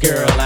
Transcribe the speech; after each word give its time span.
girl. 0.00 0.39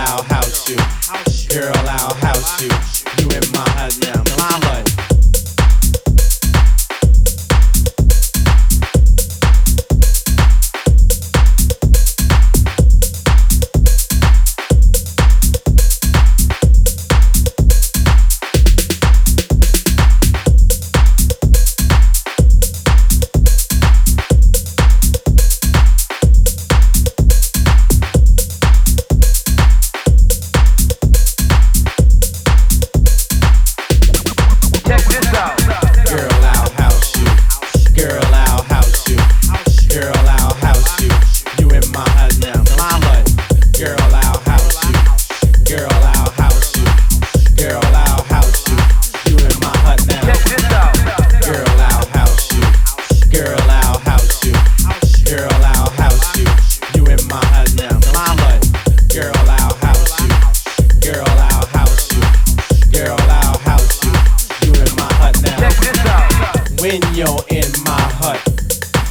When 66.85 67.01
you're 67.17 67.41
in 67.49 67.65
my 67.89 68.05
hut. 68.21 68.45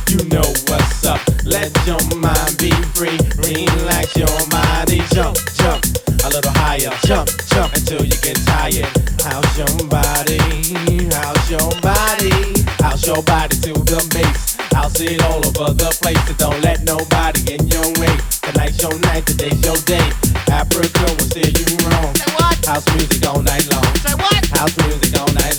You 0.05 0.21
know 0.29 0.45
what's 0.69 1.09
up. 1.09 1.17
Let 1.41 1.73
your 1.89 1.97
mind 2.21 2.53
be 2.61 2.69
free. 2.93 3.17
Relax 3.41 4.13
your 4.13 4.29
body. 4.53 5.01
Jump, 5.09 5.41
jump 5.57 5.81
a 6.21 6.29
little 6.29 6.53
higher. 6.53 6.93
Jump, 7.09 7.33
jump 7.49 7.73
until 7.73 8.05
you 8.05 8.13
get 8.21 8.37
tired. 8.45 8.85
How's 9.25 9.49
your 9.57 9.73
body? 9.89 10.37
How's 11.17 11.49
your 11.49 11.73
body? 11.81 12.61
How's 12.77 13.07
your 13.09 13.23
body 13.25 13.57
to 13.65 13.73
the 13.73 14.05
bass? 14.13 14.53
I'll 14.77 14.93
see 14.93 15.17
it 15.17 15.23
all 15.25 15.41
over 15.41 15.73
the 15.73 15.89
place. 15.97 16.21
So 16.29 16.33
don't 16.37 16.61
let 16.61 16.85
nobody 16.85 17.57
in 17.57 17.65
your 17.73 17.89
way. 17.97 18.13
Tonight's 18.45 18.85
your 18.85 18.93
night, 19.09 19.25
today's 19.25 19.57
your 19.65 19.81
day. 19.89 20.13
Afrika 20.45 21.09
will 21.09 21.25
steer 21.25 21.49
you 21.49 21.65
wrong. 21.89 22.13
Say 22.21 22.29
what? 22.37 22.53
House 22.69 22.85
music 22.93 23.25
all 23.25 23.41
night 23.41 23.65
long. 23.73 23.89
Say 23.97 24.13
what? 24.13 24.45
House 24.53 24.77
music 24.85 25.17
all 25.17 25.33
night 25.33 25.52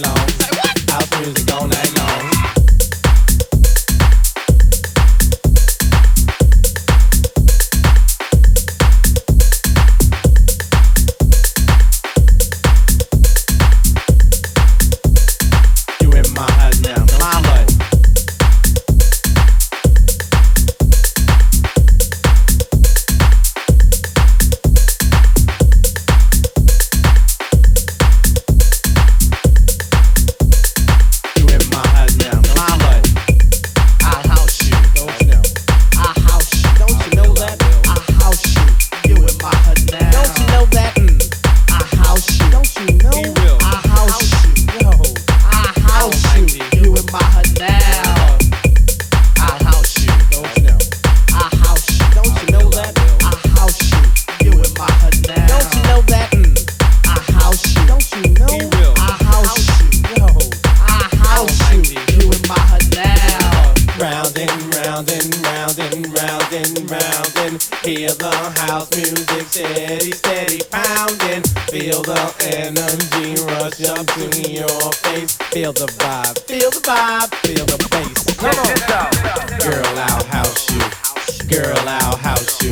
and 67.38 67.62
hear 67.82 68.10
the 68.10 68.34
house 68.66 68.90
music 68.96 69.46
steady, 69.48 70.12
steady 70.12 70.60
pounding. 70.70 71.42
Feel 71.70 72.02
the 72.02 72.20
energy 72.52 73.40
rush 73.44 73.80
up 73.88 74.06
to 74.14 74.26
your 74.50 74.92
face. 75.04 75.36
Feel 75.52 75.72
the 75.72 75.86
vibe, 75.98 76.38
feel 76.46 76.70
the 76.70 76.80
vibe, 76.80 77.34
feel 77.46 77.66
the 77.66 77.78
bass. 77.90 78.36
Come 78.36 78.58
on, 78.58 79.58
girl, 79.60 79.98
I'll 79.98 80.24
house 80.26 80.70
you. 80.70 81.04
Girl, 81.48 81.76
I'll 81.86 82.16
house 82.16 82.62
you. 82.62 82.70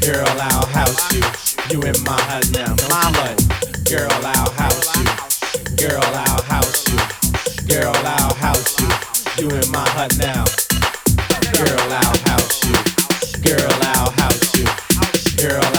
Girl, 0.00 0.26
I'll 0.26 0.66
house 0.66 1.12
you. 1.12 1.22
You 1.70 1.82
in 1.82 1.96
my 2.04 2.20
hut 2.28 2.50
now, 2.52 2.74
my 2.88 3.08
hut. 3.16 3.38
Girl, 3.88 4.10
I'll 4.10 4.50
house 4.50 4.90
you. 4.96 5.76
Girl, 5.76 6.02
I'll 6.02 6.42
house 6.42 6.88
you. 6.88 6.98
Girl, 7.66 7.94
I'll 7.94 8.34
house 8.34 8.80
you. 8.80 9.42
You 9.42 9.50
in 9.50 9.70
my 9.70 9.88
hut 9.90 10.16
now. 10.18 10.44
Girl, 11.56 11.92
I'll 11.92 12.18
house 12.28 12.91
girl, 13.56 13.68
I'll 13.82 14.10
house 14.12 14.56
you. 14.56 14.64
Girl, 15.36 15.71